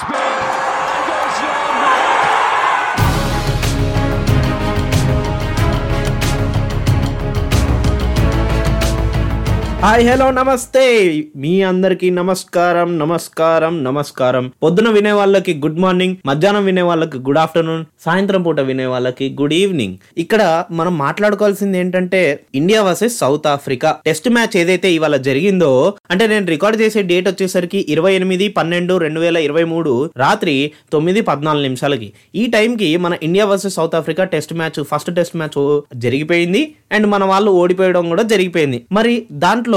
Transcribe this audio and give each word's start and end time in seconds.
spin 0.00 0.49
hi 9.84 10.02
hello 10.08 10.24
నమస్తే. 10.36 10.82
మీ 11.42 11.52
అందరికి 11.68 12.08
నమస్కారం 12.16 12.88
నమస్కారం 13.02 13.74
నమస్కారం. 13.84 14.44
పొద్దున 14.62 14.88
వినే 14.96 15.12
వాళ్ళకి 15.18 15.52
గుడ్ 15.62 15.78
మార్నింగ్ 15.80 16.16
మధ్యాహ్నం 16.26 16.64
వినే 16.64 16.82
వాళ్ళకి 16.88 17.18
గుడ్ 17.18 17.40
ఆఫ్టర్నూన్ 17.42 17.84
సాయంత్రం 18.06 18.42
పూట 18.42 18.60
వినే 18.60 18.86
వాళ్ళకి 18.86 19.26
గుడ్ 19.38 19.54
ఈవినింగ్ 19.60 19.94
ఇక్కడ 20.18 20.42
మనం 20.70 20.92
మాట్లాడుకోవాల్సింది 20.98 21.78
ఏంటంటే 21.78 22.20
India 22.54 22.82
versus 22.82 23.16
South 23.18 23.46
Africa 23.46 23.92
test 24.06 24.28
match 24.28 24.56
ఏదైతే 24.56 24.90
ఇవాళ 24.92 25.16
జరిగిందో 25.28 25.94
అంటే 26.10 26.26
నేను 26.26 26.46
రికార్డ్ 26.46 26.78
చేసే 26.82 27.02
డేట్ 27.12 27.28
వచ్చేసరికి 27.28 27.86
ఇరవై 27.88 28.12
ఎనిమిది 28.14 28.48
పన్నెండు 28.48 28.96
రెండు 28.98 29.20
వేల 29.20 29.36
ఇరవై 29.46 29.64
మూడు 29.64 29.94
రాత్రి 30.16 30.56
తొమ్మిది 30.92 31.20
పద్నాలుగు 31.20 31.62
నిమిషాలకి. 31.62 32.10
ఈ 32.34 32.46
టైంకి 32.46 32.96
మన 32.96 33.16
India 33.22 33.44
versus 33.44 33.74
South 33.74 33.98
Africa 34.02 34.24
test 34.36 34.54
match 34.54 34.84
first 34.92 35.14
test 35.14 35.36
match 35.36 35.58
జరిగిపోయింది. 35.96 36.64
అండ్ 36.92 37.06
మన 37.06 37.24
వాళ్ళు 37.24 37.50
ఓడిపోయడం 37.64 38.08
కూడా 38.08 38.22
జరిగిపోయింది. 38.34 38.80
మరి 38.92 39.16
దాంట్లో 39.32 39.69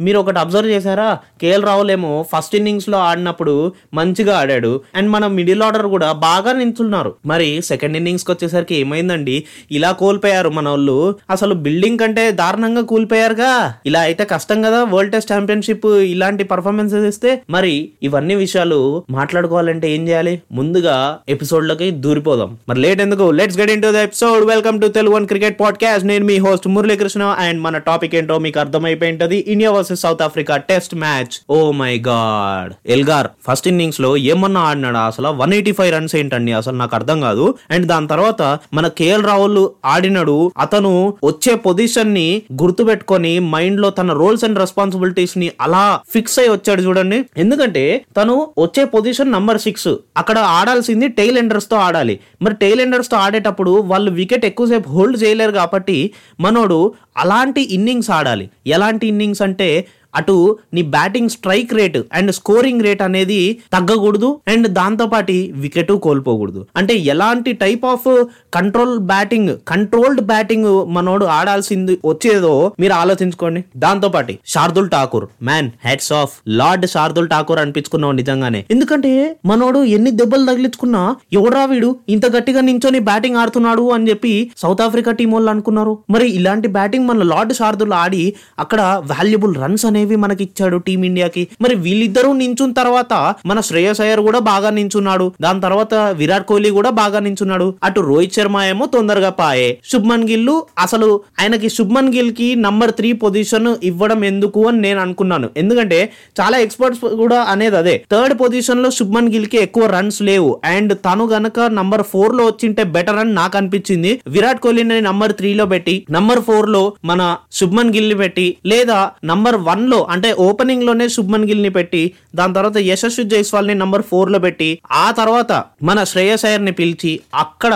మీరు 0.00 0.18
ఒకటి 0.18 0.38
అబ్జర్వ్ 0.38 0.70
చేశారా? 0.70 1.18
కేఎల్ 1.40 1.64
రాహుల్ 1.64 1.90
ఏమో 1.90 2.26
ఫస్ట్ 2.36 2.56
ఇన్నింగ్స్లో 2.56 2.98
ఆడినప్పుడు 2.98 3.72
మంచిగా 3.94 4.38
ఆడాడు. 4.38 4.80
అండ్ 4.96 5.10
మన 5.10 5.26
మిడిల్ 5.26 5.62
ఆర్డర్ 5.62 5.86
కూడా 5.86 6.12
బాగా 6.12 6.52
నించున్నారు. 6.52 7.14
మరి 7.26 7.62
సెకండ్ 7.62 7.96
ఇన్నింగ్స్కి 7.96 8.30
వచ్చేసరికి 8.30 8.74
ఏమైందండి? 8.74 9.44
ఇలా 9.72 9.92
కోల్పోయారు 9.92 10.48
మన 10.48 10.68
వాళ్ళు. 10.68 11.14
అసలు 11.30 11.54
బిల్డింగ్ 11.54 11.98
కంటే 11.98 12.30
దారుణంగా 12.30 12.82
కూలిపోయారుగా. 12.82 13.74
ఇలా 13.86 14.00
అయితే 14.00 14.24
కష్టం 14.24 14.62
కదా 14.62 14.84
వరల్డ్ 14.84 15.12
టెస్ట్ 15.12 15.32
ఛాంపియన్షిప్ 15.32 15.86
ఇలాంటి 15.86 16.44
పర్ఫార్మెన్సెస్ 16.44 17.06
ఇస్తే. 17.06 17.42
మరి 17.50 17.90
ఇవన్నీ 18.02 18.34
విషయాలు 18.34 19.04
మాట్లాడుకోవాలంటే 19.10 19.94
ఏం 19.94 20.08
చేయాలి? 20.08 20.42
ముందుగా 20.52 21.18
ఎపిసోడ్లోకి 21.28 21.90
దూరిపోదాం. 21.90 22.56
మరి 22.68 22.80
లేట్ 22.80 23.00
ఎందుకు? 23.00 23.30
Let's 23.30 23.58
get 23.58 23.70
into 23.82 23.92
the 23.92 23.94
episode 23.94 24.44
welcome 24.44 24.80
to 24.80 24.86
Telugu 24.86 25.14
one 25.14 25.26
cricket 25.26 25.60
podcast 25.60 26.06
నేను 26.06 26.24
మీ 26.24 26.38
హోస్ట్ 26.38 26.68
మురళీకృష్ణ. 26.68 27.22
అండ్ 27.22 27.60
మన 27.60 27.78
టాపిక్ 27.78 28.14
ఏంటో 28.14 28.38
మీకు 28.38 28.60
అర్థమైపోయి 28.60 29.12
ఉంటుంది. 29.12 29.39
India 29.46 29.70
versus 29.70 30.00
South 30.00 30.22
Africa 30.22 30.56
test 30.56 30.94
match 30.94 31.40
oh 31.50 31.72
my 31.72 31.98
god 31.98 32.72
Elgar 32.86 33.26
first 33.48 33.68
ఇన్నింగ్స్లో 33.68 34.16
ఏమన్నా 34.16 34.60
ఆడినాడా? 34.60 35.00
అసలు 35.00 35.28
వన్ 35.28 35.52
ఎయిటీ 35.52 35.72
ఫైవ్ 35.72 35.92
రన్స్ 35.94 36.16
ఏంటండి? 36.16 36.52
అసలు 36.52 36.76
నాకు 36.76 36.94
అర్థం 36.94 37.20
కాదు. 37.20 37.54
అండ్ 37.70 37.86
దాని 37.86 38.08
తర్వాత 38.08 38.58
మన 38.74 38.88
కేఎల్ 38.88 39.24
రాహుల్ 39.24 39.68
ఆడినాడు. 39.84 40.52
అతను 40.58 41.14
వచ్చే 41.24 41.54
పొజిషన్ని 41.54 42.42
గుర్తు 42.62 42.82
పెట్టుకొని 42.82 43.38
మైండ్లో 43.38 43.90
తన 43.90 44.12
రోల్స్ 44.12 44.44
అండ్ 44.44 44.58
రెస్పాన్సిబిలిటీస్ని 44.58 45.50
అలా 45.60 46.00
ఫిక్స్ 46.12 46.38
అయి 46.38 46.48
వచ్చాడు 46.48 46.82
చూడండి. 46.82 47.24
ఎందుకంటే 47.36 48.04
తను 48.16 48.48
వచ్చే 48.58 48.84
పొజిషన్ 48.84 49.32
నంబర్ 49.32 49.60
సిక్స్ 49.60 49.88
అక్కడ 50.16 50.38
ఆడాల్సింది 50.38 51.08
టైల్ 51.08 51.38
ఎండర్స్తో 51.38 51.76
ఆడాలి. 51.76 52.20
మరి 52.42 52.54
టైల్ 52.54 52.80
ఎండర్స్తో 52.80 53.16
ఆడేటప్పుడు 53.16 53.70
వాళ్ళు 53.70 54.10
వికెట్ 54.10 54.44
ఎక్కువసేపు 54.44 54.90
హోల్డ్ 54.90 55.22
చేయలేరు 55.22 55.52
కాబట్టి 55.52 56.10
మనోడు 56.40 56.92
అలాంటి 57.20 57.62
ఇన్నింగ్స్ 57.74 58.10
ఆడాలి. 58.10 58.50
ఎలాంటి 58.66 59.06
ఇన్నింగ్స్ 59.06 59.42
అంటే 59.42 59.86
అటు 60.14 60.58
నీ 60.74 60.82
batting 60.82 61.28
strike 61.28 61.74
rate 61.74 61.98
and 62.12 62.32
scoring 62.32 62.82
rate 62.82 63.02
అనేది 63.02 63.58
తగ్గకూడదు 63.72 64.40
అండ్ 64.48 64.68
దాంతోపాటి 64.68 65.52
వికెట్ 65.56 65.92
కోల్పోకూడదు. 65.92 66.66
అంటే 66.76 66.94
ఎలాంటి 66.94 67.52
type 67.52 67.84
of 67.84 68.24
control 68.54 68.98
batting 68.98 69.56
controlled 69.68 70.20
batting 70.20 70.86
మనోడు 70.86 71.24
ఆడాల్సింది 71.24 71.98
వచ్చేదో 72.04 72.72
మీరు 72.80 72.92
ఆలోచించుకోండి. 72.92 73.64
దాంతోపాటి 73.76 74.38
Shardul 74.46 74.90
Thakur 74.90 75.26
man 75.42 75.70
heads 75.84 76.12
of 76.12 76.32
lord 76.48 76.86
Shardul 76.86 77.28
Thakur 77.28 77.58
అనిపించుకున్నావు 77.58 78.12
నిజంగానే. 78.12 78.64
ఎందుకంటే 78.70 79.36
మనోడు 79.46 79.84
ఎన్ని 79.84 80.10
దెబ్బలు 80.10 80.46
తగిలించుకున్నా 80.46 81.16
ఎవడ్రా 81.32 81.64
వీడు 81.64 81.96
ఇంత 82.08 82.26
గట్టిగా 82.36 82.60
నించొని 82.60 82.98
బ్యాటింగ్ 82.98 83.36
ఆడుతున్నాడు 83.36 83.90
అని 83.90 84.10
చెప్పి 84.10 84.50
సౌత్ 84.56 84.82
ఆఫ్రికా 84.82 85.12
టీం 85.12 85.30
వాళ్ళు 85.30 85.50
అనుకున్నారు. 85.50 85.98
మరి 86.10 86.30
ఇలాంటి 86.30 86.68
బ్యాటింగ్ 86.68 87.06
మన 87.06 87.22
లార్డ్ 87.22 87.52
శార్దుల్ 87.52 87.92
ఆడి 87.92 88.34
అక్కడ 88.58 88.80
వాల్యుబుల్ 88.80 89.54
రన్స్ 89.54 89.86
అనేవి 90.00 90.16
మనకి 90.24 90.42
ఇచ్చాడు 90.44 90.76
టీమిండియాకి 90.86 91.42
మరి 91.60 91.74
వీళ్ళిద్దరూ 91.84 92.32
నించున్న 92.32 92.72
తర్వాత 92.72 93.14
మన 93.46 93.58
శ్రేయస్ 93.60 94.00
అయ్యర్ 94.00 94.20
కూడా 94.20 94.38
బాగా 94.50 94.70
నించున్నాడు. 94.70 95.32
దాని 95.40 95.60
తర్వాత 95.60 95.94
విరాట్ 96.20 96.46
కోహ్లీ 96.46 96.70
కూడా 96.70 96.90
బాగా 97.00 97.18
నించున్నాడు. 97.18 97.66
అటు 97.84 98.00
రోహిత్ 98.00 98.36
శర్మ 98.36 98.56
ఏమో 98.68 98.84
తొందరగా 98.94 99.30
పాయే. 99.40 99.68
శుభ్మన్ 99.92 100.24
గిల్ 100.30 100.38
అసలు 100.78 101.08
ఆయనకి 101.40 101.68
శుభ్మన్ 101.68 102.10
గిల్కి 102.14 102.48
నంబర్ 102.66 102.92
త్రీ 102.92 103.12
పొజిషన్ 103.24 103.68
ఇవ్వడం 103.90 104.20
ఎందుకు 104.24 104.60
అని 104.68 104.80
నేను 104.80 105.00
అనుకున్నాను. 105.00 105.48
ఎందుకంటే 105.56 105.98
చాలా 106.40 106.56
ఎక్స్పర్ట్స్ 106.66 107.02
కూడా 107.14 107.38
అనేది 107.54 107.76
అదే. 107.76 107.94
థర్డ్ 108.12 108.34
పొజిషన్లో 108.40 108.90
శుభ్మన్ 108.90 109.30
గిల్కి 109.34 109.58
ఎక్కువ 109.66 109.86
రన్స్ 109.96 110.20
లేవు. 110.22 110.50
అండ్ 110.64 110.94
తను 111.06 111.26
గనక 111.34 111.60
నంబర్ 111.78 112.04
ఫోర్లో 112.12 112.44
వచ్చింటే 112.46 112.82
బెటర్ 112.96 113.20
అని 113.22 113.34
నాకు 113.40 113.56
అనిపించింది. 113.56 114.12
విరాట్ 114.26 114.62
కోహ్లీని 114.64 115.00
నంబర్ 115.08 115.36
త్రీ 115.40 115.52
లో 115.60 115.66
పెట్టి 115.74 115.96
నంబర్ 116.10 116.42
ఫోర్లో 116.48 116.82
మన 117.04 117.22
శుభ్మన్ 117.52 117.94
గిల్ని 117.96 118.18
పెట్టి 118.22 118.46
లేదా 118.66 118.98
నంబర్ 119.30 119.58
వన్ 119.70 119.84
లో 119.90 119.98
అంటే 120.04 120.28
ఓపెనింగ్లోనే 120.38 121.06
శుభ్మన్ 121.08 121.46
గిల్ని 121.48 121.70
పెట్టి 121.70 122.00
దాని 122.34 122.54
తర్వాత 122.54 122.78
యశస్వి 122.82 123.24
జైస్వాల్ని 123.24 123.74
నంబర్ 123.74 124.02
ఫోర్లో 124.02 124.38
పెట్టి 124.38 124.68
ఆ 124.98 125.06
తర్వాత 125.10 125.52
మన 125.82 126.04
శ్రేయస్ 126.04 126.44
అయ్యర్ని 126.44 126.72
పిలిచి 126.72 127.12
అక్కడ 127.34 127.74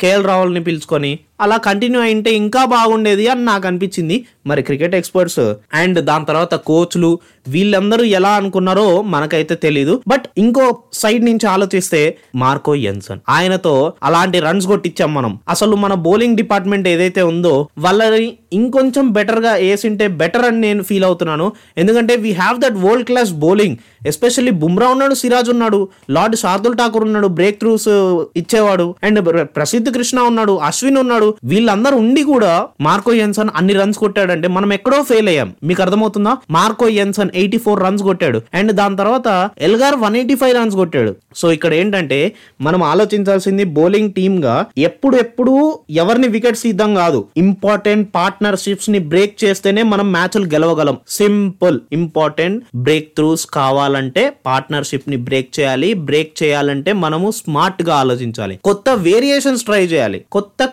కేఎల్ 0.00 0.26
రాహుల్ని 0.26 0.62
పిలుచుకొని 0.64 1.12
అలా 1.40 1.56
కంటిన్యూ 1.56 2.00
అయింటే 2.00 2.30
ఇంకా 2.34 2.64
బాగుండేది 2.64 3.28
అని 3.28 3.44
నాకు 3.44 3.66
అనిపించింది. 3.66 4.16
మరి 4.46 4.62
క్రికెట్ 4.62 4.94
ఎక్స్పర్ట్స్ 4.94 5.40
అండ్ 5.74 5.98
దాని 6.00 6.24
తర్వాత 6.24 6.54
కోచ్లు 6.54 7.18
వీళ్ళందరూ 7.48 8.04
ఎలా 8.04 8.30
అనుకున్నారో 8.30 9.02
మనకైతే 9.02 9.54
తెలీదు. 9.54 10.02
బట్ 10.08 10.26
ఇంకో 10.38 10.64
సైడ్ 10.92 11.24
నుంచి 11.24 11.46
ఆలోచిస్తే 11.46 12.00
మార్కో 12.34 12.74
ఎన్సన్ 12.74 13.20
ఆయనతో 13.28 13.92
అలాంటి 14.02 14.40
రన్స్ 14.40 14.66
కొట్టించాం 14.66 15.14
మనం. 15.14 15.38
అసలు 15.48 15.76
మన 15.76 15.94
బౌలింగ్ 16.06 16.36
డిపార్ట్మెంట్ 16.36 16.88
ఏదైతే 16.88 17.22
ఉందో 17.22 17.68
వాళ్ళని 17.78 18.32
ఇంకొంచెం 18.52 19.12
బెటర్గా 19.12 19.52
వేసింటే 19.54 20.08
బెటర్ 20.20 20.44
అని 20.44 20.60
నేను 20.60 20.82
ఫీల్ 20.82 21.04
అవుతున్నాను. 21.04 21.52
ఎందుకంటే 21.78 22.16
we 22.16 22.32
have 22.32 22.60
that 22.60 22.78
world 22.84 23.06
class 23.06 23.32
bowling 23.32 23.76
especially 24.06 24.50
Bumrah 24.50 24.88
ఉన్నాడు 24.88 25.14
సిరాజ్ 25.14 25.50
ఉన్నాడు 25.50 25.88
లార్డ్ 26.10 26.36
శార్దుల్ 26.36 26.78
ఠాకూర్ 26.78 27.04
ఉన్నాడు 27.04 27.28
బ్రేక్ 27.38 27.58
త్రూస్ 27.58 27.88
ఇచ్చేవాడు 28.36 28.94
అండ్ 29.02 29.20
ప్రసిద్ధ్ 29.56 29.90
కృష్ణ 29.94 30.20
ఉన్నాడు 30.20 30.52
అశ్విన్ 30.52 30.96
ఉన్నాడు. 30.96 31.27
వీళ్ళందరూ 31.44 31.96
ఉండి 31.96 32.22
కూడా 32.22 32.66
మార్కో 32.80 33.12
ఎన్సన్ 33.12 33.48
అన్ని 33.56 33.72
రన్స్ 33.72 33.98
కొట్టాడంటే 33.98 34.48
మనం 34.48 34.72
ఎక్కడో 34.72 35.02
ఫెయిల్ 35.02 35.28
అయ్యాం. 35.28 35.54
మీకు 35.64 35.82
అర్థమవుతుందా? 35.82 36.36
Marco 36.50 36.88
Jansen 36.88 37.30
eighty 37.34 37.58
four 37.58 37.82
runs 37.82 38.02
కొట్టాడు. 38.02 38.40
అండ్ 38.54 38.72
దాని 38.72 38.96
తర్వాత 38.96 39.50
Elgar 39.60 39.94
one 39.94 40.16
eighty 40.16 40.34
five 40.34 40.56
runs 40.56 40.76
కొట్టాడు. 40.76 41.16
సో 41.36 41.52
ఇక్కడ 41.52 41.74
ఏంటంటే 41.74 42.32
మనం 42.60 42.82
ఆలోచించాల్సింది 42.82 43.64
బౌలింగ్ 43.64 44.12
టీమ్గా 44.12 44.66
ఎప్పుడు 44.78 45.16
ఎప్పుడు 45.16 45.78
ఎవరిని 45.90 46.28
వికెట్స్ 46.28 46.66
ఇద్దాం 46.66 46.94
కాదు. 46.94 47.24
ఇంపార్టెంట్ 47.36 48.08
పార్ట్నర్షిప్స్ని 48.14 48.98
బ్రేక్ 48.98 49.44
చేస్తేనే 49.44 49.82
మనం 49.82 50.12
మ్యాచ్లు 50.12 50.44
గెలవగలం. 50.44 50.98
సింపుల్ 51.08 51.80
ఇంపార్టెంట్ 51.92 52.64
బ్రేక్ 52.74 53.12
త్రూస్ 53.16 53.46
కావాలంటే 53.46 54.32
పార్ట్నర్షిప్ని 54.46 55.16
బ్రేక్ 55.16 55.60
చేయాలి. 55.60 55.94
బ్రేక్ 55.94 56.42
చేయాలంటే 56.42 56.92
మనము 56.92 57.30
స్మార్ట్గా 57.30 57.94
ఆలోచించాలి. 57.94 58.58
కొత్త 58.64 58.90
వేరియేషన్స్ 58.90 59.64
ట్రై 59.64 59.84
చేయాలి. 59.84 60.24
కొత్త 60.32 60.64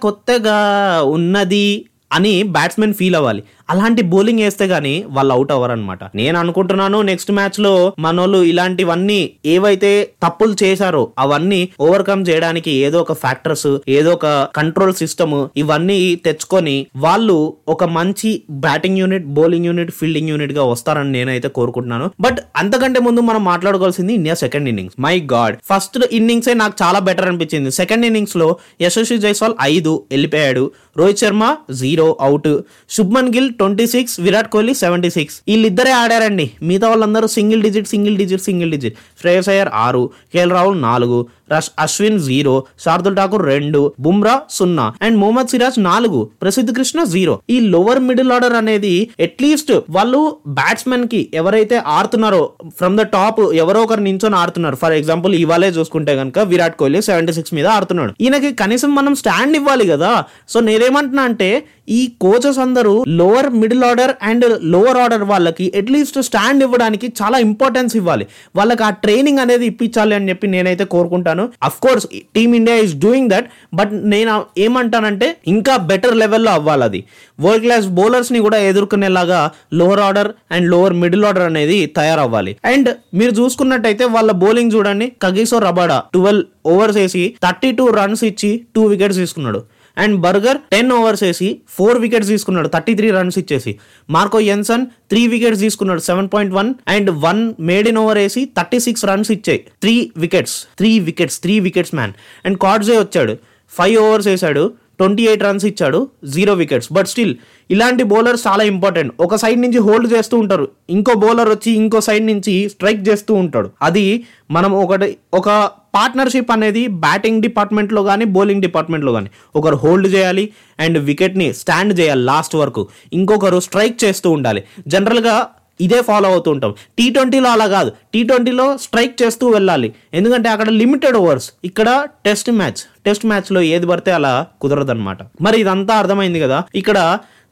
ఉన్నది 1.04 1.86
అని 2.14 2.44
బ్యాట్స్మెన్ 2.44 2.94
ఫీల్ 2.94 3.16
అవ్వాలి. 3.16 3.44
అలాంటి 3.70 4.02
బౌలింగ్ 4.02 4.40
వేస్తే 4.40 4.66
గానీ 4.66 5.06
వాళ్ళు 5.08 5.34
అవుట్ 5.34 5.52
అవ్వరు 5.52 5.72
అనమాట 5.72 6.00
నేను 6.16 6.40
అనుకుంటున్నాను 6.40 7.02
నెక్స్ట్ 7.02 7.32
మ్యాచ్లో 7.32 7.94
మనోళ్ళు 8.00 8.44
ఇలాంటివన్నీ 8.44 9.32
ఏవైతే 9.46 10.10
తప్పులు 10.24 10.56
చేశారో 10.64 11.12
అవన్నీ 11.20 11.70
ఓవర్కమ్ 11.82 12.26
చేయడానికి 12.30 12.72
ఏదో 12.72 13.00
ఒక 13.00 13.14
ఫ్యాక్టర్స్ 13.14 13.78
ఏదో 13.88 14.12
ఒక 14.12 14.26
కంట్రోల్ 14.56 14.94
సిస్టమ్ 14.94 15.48
ఇవన్నీ 15.58 16.16
తెచ్చుకొని 16.16 16.88
వాళ్ళు 16.96 17.54
ఒక 17.68 17.84
మంచి 17.84 18.42
batting 18.50 18.98
unit 18.98 19.26
bowling 19.26 19.66
unit 19.66 19.92
fielding 19.92 20.30
యూనిట్గా 20.30 20.64
వస్తారని 20.64 21.12
నేనైతే 21.12 21.48
కోరుకుంటున్నాను. 21.48 22.12
బట్ 22.22 22.40
అంతకంటే 22.56 23.00
ముందు 23.00 23.22
మనం 23.22 23.44
మాట్లాడుకోవాల్సింది 23.44 24.14
India 24.14 24.36
second 24.36 24.70
innings 24.70 25.02
my 25.02 25.20
god 25.34 25.58
first 25.74 26.00
innings 26.12 26.50
నాకు 26.54 26.74
చాలా 26.84 27.00
బెటర్ 27.00 27.28
అనిపించింది. 27.28 27.72
సెకండ్ 27.72 28.06
ఇన్నింగ్స్లో 28.06 28.56
యశస్వి 28.82 29.18
జైస్వాల్ 29.18 29.54
ఐదు 29.62 30.04
వెళ్ళిపోయాడు. 30.12 30.72
Rohit 30.98 31.20
Sharma 31.20 31.56
zero 31.72 32.18
out 32.22 32.62
Shubman 32.90 33.34
Gill 33.36 33.52
twenty 33.60 33.88
six 33.88 34.16
Virat 34.20 34.50
Kohli 34.56 34.74
seventy 34.74 35.10
six. 35.10 35.36
వీళ్ళిద్దరే 35.48 35.92
ఆడారండి. 35.92 36.46
మిగతా 36.62 36.88
వాళ్ళందరూ 36.90 37.28
single 37.28 37.62
digit 37.64 37.88
single 37.94 38.18
digit 38.18 38.44
single 38.50 38.72
digit. 38.76 38.96
Shreyas 39.22 39.50
Iyer 39.50 39.72
ఆరు 39.86 40.04
కేఎల్ 40.34 40.52
రాహుల్ 40.52 40.82
నాలుగు 40.82 41.20
రష్ 41.52 41.70
అశ్విన్ 41.80 42.20
జీరో 42.20 42.64
శార్దుల్ 42.86 43.18
ఠాకూర్ 43.18 43.46
రెండు 43.46 43.94
బుమ్రా 44.00 44.42
సున్నా 44.50 44.94
అండ్ 45.02 45.18
మొహమ్మద్ 45.18 45.48
సిరాజ్ 45.48 45.80
నాలుగు 45.84 46.30
ప్రసిద్ధ్ 46.42 46.76
కృష్ణ 46.76 47.04
జీరో. 47.04 47.40
ఈ 47.50 47.60
లోవర్ 47.60 48.00
మిడిల్ 48.00 48.32
ఆర్డర్ 48.32 48.54
అనేది 48.54 49.10
అట్లీస్ట్ 49.24 49.72
వాళ్ళు 49.90 50.38
బ్యాట్స్మెన్కి 50.48 51.30
ఎవరైతే 51.34 51.82
ఆడుతున్నారో 51.88 52.50
ఫ్రమ్ 52.68 52.98
ద 52.98 53.02
టాప్ 53.02 53.42
ఎవరో 53.54 53.82
ఒకరు 53.82 54.02
నించొని 54.02 54.36
ఆడుతున్నారు. 54.36 54.76
ఫర్ 54.76 54.94
ఎగ్జాంపుల్ 54.94 55.36
ఇవాళే 55.36 55.70
చూసుకుంటే 55.70 56.16
కనుక 56.16 56.40
విరాట్ 56.40 56.76
కోహ్లీ 56.76 57.02
సెవెంటీ 57.02 57.34
సిక్స్ 57.34 57.54
మీద 57.54 57.68
ఆడుతున్నాడు. 57.68 58.14
ఈయనకి 58.22 58.52
కనీసం 58.54 58.96
మనం 58.96 59.16
స్టాండ్ 59.16 59.56
ఇవ్వాలి 59.56 59.88
కదా. 59.88 60.12
సో 60.50 60.60
నేనేమంటున్నా 60.60 61.24
అంటే 61.24 61.50
ఈ 61.90 62.02
కోచెస్ 62.22 62.60
అందరూ 62.60 62.94
lower 63.08 63.50
middle 63.62 63.84
order 63.84 64.12
and 64.24 64.46
lower 64.64 64.98
order 64.98 65.24
వాళ్ళకి 65.32 65.66
అట్లీస్ట్ 65.78 66.22
స్టాండ్ 66.22 66.64
ఇవ్వడానికి 66.64 67.08
చాలా 67.22 67.38
ఇంపార్టెన్స్ 67.38 67.96
ఇవ్వాలి. 67.96 68.26
వాళ్ళకి 68.56 68.84
ఆ 68.84 68.90
ట్రైనింగ్ 68.90 69.40
అనేది 69.40 69.66
ఇప్పించాలి 69.66 70.16
అని 70.16 70.30
చెప్పి 70.30 70.48
నేనైతే 70.48 70.86
కోరుకుంటాను. 70.86 71.35
Of 71.42 71.80
course 71.80 72.08
Team India 72.36 72.64
India 72.66 72.86
is 72.86 72.94
doing 72.96 73.30
that 73.30 73.48
but 73.74 73.92
నేను 74.14 74.46
ఏమంటానంటే 74.58 75.28
ఇంకా 75.48 75.78
బెటర్ 75.90 76.16
లెవెల్లో 76.18 76.52
అవ్వాలి 76.52 76.84
అది 76.84 77.00
వరల్డ్ 77.40 77.64
క్లాస్ 77.66 77.88
బౌలర్స్ని 77.88 78.40
కూడా 78.40 78.58
ఎదుర్కొనేలాగా 78.70 79.52
lower 79.74 80.00
order 80.00 80.30
and 80.52 80.68
lower 80.72 80.94
middle 80.94 81.26
order 81.26 81.44
అనేది 81.44 81.86
తయారవ్వాలి. 81.86 82.58
అండ్ 82.66 82.90
మీరు 83.14 83.32
చూసుకున్నట్టయితే 83.32 84.06
వాళ్ళ 84.06 84.32
బౌలింగ్ 84.32 84.72
చూడండి 84.76 85.08
కగిసో 85.22 85.60
రబాడా 85.60 86.04
ట్వెల్వ్ 86.14 86.44
ఓవర్స్ 86.74 86.98
వేసి 86.98 87.24
థర్టీ 87.44 87.72
టూ 87.72 87.88
రన్స్ 88.00 88.24
ఇచ్చి 88.24 88.52
టూ 88.76 88.84
వికెట్స్ 88.86 89.18
తీసుకున్నాడు. 89.18 89.62
అండ్ 89.98 90.16
బర్గర్ 90.26 90.58
టెన్ 90.72 90.92
ఓవర్స్ 90.92 91.24
వేసి 91.24 91.50
ఫోర్ 91.70 92.00
వికెట్స్ 92.00 92.30
తీసుకున్నాడు 92.30 92.68
థర్టీ 92.68 92.96
త్రీ 92.96 93.12
రన్స్ 93.12 93.38
ఇచ్చేసి. 93.38 93.74
మార్కో 94.10 94.40
ఎన్సన్ 94.40 94.86
త్రీ 95.10 95.28
వికెట్స్ 95.28 95.62
తీసుకున్నాడు 95.62 96.00
seven 96.00 96.30
point 96.34 96.54
one 96.54 96.74
and 96.88 97.12
one 97.28 97.54
maiden 97.88 97.98
over 97.98 98.18
వేసి 98.18 98.46
థర్టీ 98.58 98.80
సిక్స్ 98.80 99.06
రన్స్ 99.06 99.32
ఇచ్చాయి. 99.32 99.60
Three 99.82 100.12
wickets 100.18 100.58
three 100.78 101.00
wickets 101.00 101.40
three 101.40 101.60
wickets 101.60 101.96
man. 101.96 102.16
And 102.46 102.58
Coetzee 102.58 102.98
వచ్చాడు 102.98 103.36
five 103.72 103.98
overs 103.98 104.28
వేసాడు 104.28 104.86
twenty 105.00 105.24
eight 105.24 105.44
runs 105.44 105.66
ఇచ్చాడు 105.66 106.00
zero 106.34 106.54
wickets. 106.54 106.94
But 106.94 107.08
still 107.08 107.36
ఇలాంటి 107.72 108.04
bowlers 108.04 108.48
చాలా 108.48 108.64
important. 108.64 109.14
ఒక 109.20 109.36
side 109.36 109.62
నుంచి 109.62 109.78
hold 109.78 110.14
చేస్తూ 110.14 110.38
ఉంటారు 110.38 110.68
ఇంకో 110.90 111.14
బౌలర్ 111.14 111.50
వచ్చి 111.50 111.72
ఇంకో 111.72 112.00
సైడ్ 112.02 112.26
నుంచి 112.26 112.70
స్ట్రైక్ 112.70 113.10
చేస్తూ 113.10 113.34
ఉంటాడు. 113.34 113.70
అది 113.82 114.26
మనం 114.52 114.74
ఒకటి 114.74 115.18
ఒక 115.34 115.50
పార్ట్నర్షిప్ 115.96 116.52
అనేది 116.52 116.88
బ్యాటింగ్ 116.88 117.42
డిపార్ట్మెంట్లో 117.42 118.04
కానీ 118.04 118.26
బౌలింగ్ 118.26 118.62
డిపార్ట్మెంట్లో 118.62 119.12
కానీ 119.12 119.30
ఒకరు 119.56 119.76
హోల్డ్ 119.76 120.08
చేయాలి 120.16 120.46
అండ్ 120.80 120.98
వికెట్ని 120.98 121.54
స్టాండ్ 121.54 122.00
చేయాలి 122.00 122.22
లాస్ట్ 122.22 122.56
వరకు. 122.56 122.88
ఇంకొకరు 123.14 123.60
స్ట్రైక్ 123.60 124.04
చేస్తూ 124.04 124.32
ఉండాలి. 124.32 124.64
జనరల్గా 124.88 125.36
ఇదే 125.82 126.02
ఫాలో 126.02 126.28
అవుతూ 126.30 126.50
ఉంటాం. 126.52 126.74
టీ 126.98 127.10
ట్వంటీలో 127.10 127.50
అలా 127.50 127.66
కాదు. 127.68 127.92
టీ 128.14 128.24
ట్వంటీలో 128.24 128.78
స్ట్రైక్ 128.78 129.16
చేస్తూ 129.22 129.46
వెళ్ళాలి. 129.50 129.94
ఎందుకంటే 130.14 130.50
అక్కడ 130.50 130.70
లిమిటెడ్ 130.70 131.18
ఓవర్స్. 131.18 131.48
ఇక్కడ 131.66 131.90
టెస్ట్ 132.26 132.52
మ్యాచ్. 132.52 132.82
టెస్ట్ 133.06 133.26
మ్యాచ్లో 133.26 133.62
ఏది 133.62 133.86
పడితే 133.86 134.12
అలా 134.12 134.46
కుదరదన్నమాట. 134.62 135.18
మరి 135.42 135.60
ఇదంతా 135.60 135.96
అర్థమైంది 135.96 136.40
కదా. 136.40 136.64
ఇక్కడ 136.76 137.00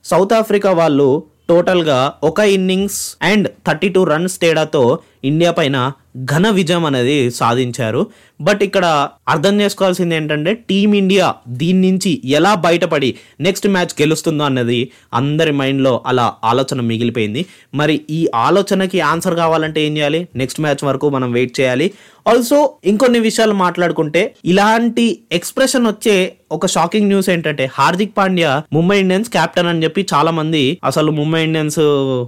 సౌత్ 0.06 0.34
ఆఫ్రికా 0.34 0.72
వాళ్ళు 0.72 1.10
టోటల్గా 1.50 2.14
ఒక 2.24 2.40
innings 2.40 3.18
and 3.22 3.48
thirty 3.68 3.90
two 3.90 4.04
runs 4.04 4.36
తేడాతో 4.42 5.00
ఇండియా 5.24 5.52
పైన 5.52 5.78
ఘన 6.34 6.50
విజయం 6.50 6.86
అనేది 6.86 7.32
సాధించారు. 7.32 8.08
బట్ 8.42 8.64
ఇక్కడ 8.64 8.86
అర్థం 9.28 9.62
చేసుకోవాల్సింది 9.62 10.16
ఏంటంటే 10.16 10.54
టీమిండియా 10.54 11.34
దీని 11.48 11.92
నుంచి 11.92 12.22
ఎలా 12.26 12.54
బయటపడి 12.56 13.10
నెక్స్ట్ 13.40 13.68
మ్యాచ్ 13.68 14.02
గెలుస్తుందో 14.02 14.44
అన్నది 14.44 14.90
అందరి 15.14 15.52
మైండ్లో 15.52 16.02
అలా 16.08 16.34
ఆలోచన 16.44 16.82
మిగిలిపోయింది. 16.82 17.46
మరి 17.76 18.02
ఈ 18.10 18.28
ఆలోచనకి 18.36 19.02
ఆన్సర్ 19.02 19.36
కావాలంటే 19.36 19.82
ఏం 19.82 19.98
చేయాలి? 19.98 20.28
నెక్స్ట్ 20.36 20.62
మ్యాచ్ 20.62 20.84
వరకు 20.86 21.10
మనం 21.10 21.32
వెయిట్ 21.32 21.60
చేయాలి. 21.60 21.94
ఆల్సో 22.28 22.74
ఇంకొన్ని 22.86 23.20
విషయాలు 23.20 23.54
మాట్లాడుకుంటే 23.54 24.36
ఇలాంటి 24.46 25.20
ఎక్స్ప్రెషన్ 25.32 25.88
వచ్చే 25.88 26.34
ఒక 26.52 26.66
షాకింగ్ 26.66 27.08
న్యూస్ 27.08 27.30
ఏంటంటే 27.30 27.70
హార్దిక్ 27.74 28.18
పాండ్యా 28.18 28.64
ముంబై 28.74 29.00
ఇండియన్స్ 29.00 29.30
కెప్టెన్ 29.30 29.68
అని 29.68 29.84
చెప్పి 29.84 30.08
చాలా 30.14 30.32
మంది 30.32 30.78
అసలు 30.84 31.12
ముంబై 31.12 31.44
ఇండియన్స్ 31.44 31.82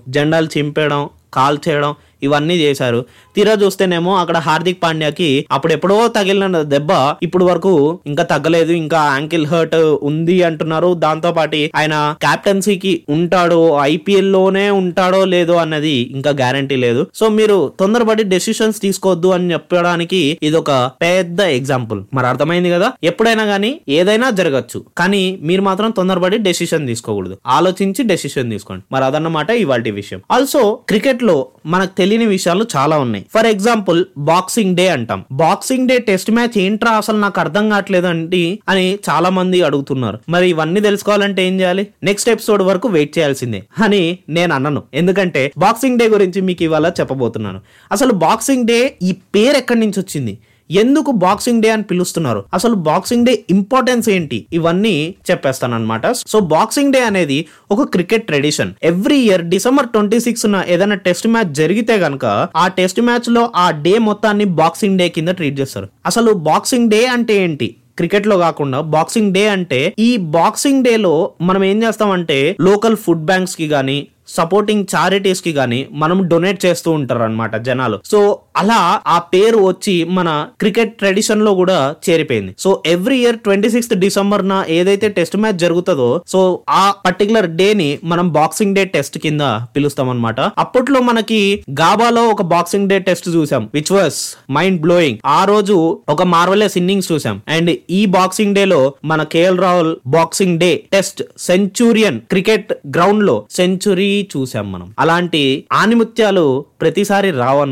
జెండాలు 0.10 0.50
చింపేయడం 0.58 1.04
కాల్ 1.34 1.58
చేయడం 1.68 1.94
ఇవన్నీ 2.24 2.56
చేశారు. 2.56 3.06
తీరా 3.36 3.54
చూస్తేనేమో 3.54 4.16
అక్కడ 4.16 4.38
హార్దిక్ 4.38 4.84
పాండ్యాకి 4.84 5.46
అప్పుడు 5.52 5.74
ఎప్పుడో 5.74 6.08
తగిలిన 6.08 6.62
దెబ్బ 6.62 6.90
ఇప్పుడు 7.24 7.46
వరకు 7.46 8.00
ఇంకా 8.08 8.24
తగ్గలేదు 8.24 8.72
ఇంకా 8.72 9.06
యాంకిల్ 9.06 9.48
హర్ట్ 9.48 9.76
ఉంది 10.04 10.44
అంటున్నారు. 10.44 10.94
దాంతో 10.94 11.32
పాటు 11.32 11.68
ఆయన 11.76 12.16
కెప్టెన్సీకి 12.22 13.04
ఉంటాడో 13.10 13.78
ఐపీఎల్లోనే 13.82 14.70
ఉంటాడో 14.70 15.26
లేదో 15.26 15.54
అన్నది 15.54 15.92
ఇంకా 15.92 16.30
గ్యారంటీ 16.30 16.76
లేదు. 16.76 17.08
సో 17.16 17.30
మీరు 17.30 17.72
తొందరపడి 17.80 18.24
డెసిషన్స్ 18.24 18.82
తీసుకోవద్దు 18.82 19.28
అని 19.28 19.54
చెప్పడానికి 19.54 20.38
ఇది 20.44 20.58
ఒక 20.58 20.92
పెద్ద 21.02 21.42
ఎగ్జాంపుల్ 21.42 22.04
మరి 22.14 22.28
అర్థమైంది 22.28 22.70
కదా? 22.70 22.94
ఎప్పుడైనా 23.04 23.46
కానీ 23.46 23.82
ఏదైనా 23.90 24.30
జరగచ్చు. 24.30 24.86
కానీ 24.98 25.40
మీరు 25.42 25.62
మాత్రం 25.62 25.92
తొందరపడి 25.92 26.38
డెసిషన్ 26.38 26.88
తీసుకోకూడదు. 26.88 27.38
ఆలోచించి 27.48 28.04
డెసిషన్ 28.04 28.52
తీసుకోండి. 28.52 28.84
మరి 28.92 29.06
అదన్నమాట 29.06 29.50
ఇవాళ 29.50 29.84
విషయం. 29.92 30.22
ఆల్సో 30.32 30.80
క్రికెట్లో 30.88 31.48
మనకు 31.66 31.92
తెలియని 32.06 32.25
విషయాలు 32.25 32.66
చాలా 32.75 32.98
ఉన్నాయి. 33.00 33.25
ఫర్ 33.34 33.46
ఎగ్జాంపుల్ 33.46 34.06
బాక్సింగ్ 34.18 34.75
డే 34.75 34.88
అంటాం. 34.88 35.25
బాక్సింగ్ 35.31 35.88
డే 35.88 36.00
టెస్ట్ 36.00 36.31
మ్యాచ్ 36.31 36.57
ఏంట్రా 36.57 36.92
అసలు 36.92 37.18
నాకు 37.18 37.40
అర్థం 37.40 37.69
కావట్లేదు 37.69 38.07
అండి 38.07 38.60
అని 38.69 39.00
చాలా 39.10 39.30
మంది 39.30 39.62
అడుగుతున్నారు. 39.62 40.19
మరి 40.30 40.50
ఇవన్నీ 40.50 40.81
తెలుసుకోవాలంటే 40.81 41.48
ఏం 41.48 41.60
చేయాలి? 41.60 41.88
నెక్స్ట్ 42.04 42.30
ఎపిసోడ్ 42.30 42.63
వరకు 42.63 42.90
వెయిట్ 42.90 43.18
చేయాల్సిందే 43.18 43.63
అని 43.84 44.19
నేను 44.30 44.56
అన్నను. 44.56 44.84
ఎందుకంటే 44.94 45.52
బాక్సింగ్ 45.57 46.00
డే 46.00 46.07
గురించి 46.07 46.42
మీకు 46.42 46.63
ఇవాళ 46.63 46.90
చెప్పబోతున్నాను. 47.00 47.62
అసలు 47.92 48.13
బాక్సింగ్ 48.13 48.68
డే 48.68 48.98
ఈ 49.02 49.12
పేరు 49.36 49.57
ఎక్కడి 49.57 49.80
నుంచి 49.80 50.00
వచ్చింది? 50.00 50.38
ఎందుకు 50.72 51.12
బాక్సింగ్ 51.12 51.62
డే 51.62 51.70
అని 51.70 51.84
పిలుస్తున్నారు? 51.84 52.44
అసలు 52.54 52.74
బాక్సింగ్ 52.74 53.26
డే 53.26 53.44
ఇంపార్టెన్స్ 53.50 54.10
ఏంటి? 54.10 54.46
ఇవన్నీ 54.54 55.16
చెప్పేస్తాను 55.32 55.76
అనమాట 55.76 56.12
సో 56.12 56.40
బాక్సింగ్ 56.40 56.94
డే 56.94 57.04
అనేది 57.04 57.46
ఒక 57.72 57.84
cricket 57.84 58.28
tradition 58.28 58.74
every 58.84 59.18
year 59.18 59.42
December 59.42 59.90
twenty 59.90 60.20
six 60.20 60.46
ఏదైనా 60.68 60.96
టెస్ట్ 60.96 61.28
మ్యాచ్ 61.28 61.54
జరిగితే 61.54 61.96
గనక 61.96 62.48
ఆ 62.56 62.68
టెస్ట్ 62.68 63.02
మ్యాచ్లో 63.02 63.52
ఆ 63.56 63.72
డే 63.72 63.98
మొత్తాన్ని 63.98 64.46
బాక్సింగ్ 64.46 64.98
డే 64.98 65.10
కింద 65.10 65.28
ట్రీట్ 65.28 65.60
చేస్తారు. 65.60 65.90
అసలు 66.06 66.32
బాక్సింగ్ 66.32 66.90
డే 66.90 67.06
అంటే 67.06 67.44
ఏంటి? 67.44 67.76
క్రికెట్లో 67.98 68.38
కాకుండా 68.38 68.82
బాక్సింగ్ 68.82 69.34
డే 69.34 69.48
అంటే 69.48 69.94
ఈ 70.00 70.18
బాక్సింగ్ 70.18 70.84
డే 70.84 70.98
లో 70.98 71.32
మనం 71.42 71.64
ఏం 71.64 71.84
చేస్తామంటే 71.84 72.56
లోకల్ 72.62 72.96
ఫుడ్ 72.96 73.26
బ్యాంక్స్కి 73.26 73.68
గానీ 73.68 74.08
సపోర్టింగ్ 74.27 74.86
చారిటీస్కి 74.95 75.51
గానీ 75.51 75.88
మనం 75.92 76.27
డొనేట్ 76.27 76.66
చేస్తూ 76.66 76.92
ఉంటారు 76.92 77.24
అనమాట 77.24 77.56
జనాలు. 77.56 78.00
సో 78.06 78.39
అలా 78.57 79.01
ఆ 79.07 79.19
పేరు 79.19 79.57
వచ్చి 79.57 80.04
మన 80.04 80.48
క్రికెట్ 80.60 80.98
ట్రెడిషన్లో 80.98 81.54
కూడా 81.54 81.95
చేరిపోయింది. 82.10 82.56
So 82.60 82.83
every 82.86 83.18
year 83.18 83.39
twenty 83.39 83.69
sixth 83.69 83.95
December 83.95 84.48
నా 84.48 84.66
ఏదైతే 84.69 85.10
టెస్ట్ 85.10 85.38
మ్యాచ్ 85.38 85.60
జరుగుతుందో 85.60 86.22
సో 86.27 86.60
ఆ 86.69 86.94
పర్టికులర్ 87.06 87.50
డే 87.50 87.74
ని 87.74 88.00
మనం 88.04 88.31
బాక్సింగ్ 88.31 88.75
డే 88.75 88.86
టెస్ట్ 88.86 89.18
కింద 89.18 89.42
పిలుస్తాం 89.75 90.10
అనమాట 90.10 90.39
అప్పట్లో 90.42 91.00
మనకి 91.00 91.63
గాబాలో 91.71 92.24
ఒక 92.28 92.42
బాక్సింగ్ 92.42 92.89
డే 92.89 93.00
టెస్ట్ 93.00 93.30
చూసాం 93.30 93.69
విచ్ 93.74 93.92
వాస్ 93.92 94.19
మైండ్ 94.51 94.81
బ్లోయింగ్ 94.81 95.18
ఆ 95.25 95.44
రోజు 95.45 96.00
ఒక 96.10 96.24
మార్వలెస్ 96.24 96.78
ఇన్నింగ్స్ 96.78 97.12
చూసాం. 97.12 97.42
అండ్ 97.48 97.71
ఈ 97.89 98.06
బాక్సింగ్ 98.06 98.56
డే 98.56 98.66
లో 98.66 98.94
మన 99.06 99.24
KL 99.24 99.60
Rahul 99.60 99.95
boxing 100.07 100.60
day 100.60 100.83
test 100.94 101.24
Centurion 101.38 102.19
cricket 102.19 102.74
గ్రౌండ్లో 102.88 103.45
సెంచురీ 103.51 104.12
చూసాం 104.22 104.72
మనం. 104.72 104.94
అలాంటి 105.00 105.66
ఆనిముత్యాలు 105.74 106.66
ప్రతిసారి 106.82 107.32
రావు 107.32 107.66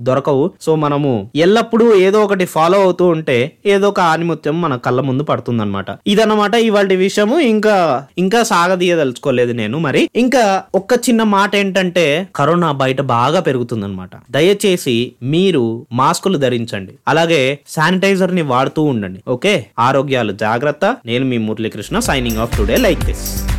దొరకవు. 0.00 0.50
సో 0.60 0.74
మనము 0.74 1.30
ఎల్లప్పుడూ 1.36 1.94
ఏదో 1.94 2.22
ఒకటి 2.22 2.44
ఫాలో 2.44 2.82
అవుతూ 2.82 3.06
ఉంటే 3.06 3.52
ఏదో 3.66 3.88
ఒక 3.88 4.00
ఆనిముత్యం 4.00 4.60
మన 4.60 4.76
కళ్ళ 4.76 5.00
ముందు 5.00 5.22
పడుతుందన్నమాట. 5.22 5.86
ఇదన్నమాట 6.06 6.54
ఇవాళ 6.54 6.86
విషయము. 6.86 7.38
ఇంకా 7.38 8.06
ఇంకా 8.18 8.42
సాగదీయదలుచుకోలేదు 8.42 9.52
నేను 9.52 9.78
మరి. 9.78 10.10
ఇంకా 10.16 10.62
ఒక్క 10.74 10.92
చిన్న 10.92 11.22
మాట 11.22 11.56
ఏంటంటే 11.56 12.28
కరోనా 12.36 12.72
బయట 12.72 13.00
బాగా 13.00 13.40
పెరుగుతుందన్నమాట. 13.40 14.10
దయచేసి 14.30 15.12
మీరు 15.22 15.86
మాస్కులు 15.92 16.38
ధరించండి. 16.38 16.92
అలాగే 17.08 17.58
శానిటైజర్ని 17.68 18.42
వాడుతూ 18.42 18.82
ఉండండి. 18.82 19.20
ఓకే? 19.28 19.66
ఆరోగ్యాలు 19.78 20.32
జాగ్రత్త. 20.32 20.96
నేను 21.06 21.24
మీ 21.24 21.38
Muralikrishna 21.38 21.98
signing 21.98 22.38
off 22.38 22.58
today 22.58 22.76
like 22.76 23.00
this 23.00 23.54